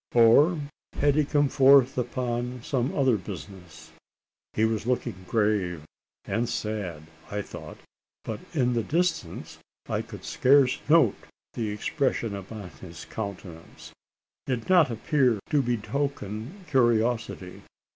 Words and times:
Or 0.15 0.59
had 0.93 1.13
he 1.13 1.23
come 1.23 1.47
forth 1.47 1.95
upon 1.95 2.63
some 2.63 2.91
other 2.95 3.17
business? 3.17 3.91
He 4.53 4.65
was 4.65 4.87
looking 4.87 5.25
grave, 5.27 5.83
and 6.25 6.49
sad, 6.49 7.03
I 7.29 7.43
thought; 7.43 7.77
but 8.25 8.39
in 8.51 8.73
the 8.73 8.81
distance 8.81 9.59
I 9.87 10.01
could 10.01 10.25
scarce 10.25 10.79
note 10.89 11.17
the 11.53 11.69
expression 11.69 12.35
upon 12.35 12.69
his 12.71 13.05
countenance. 13.05 13.91
It 14.47 14.61
did 14.61 14.69
not 14.69 14.89
appear 14.89 15.39
to 15.51 15.61
betoken 15.61 16.65
curiosity. 16.67 17.61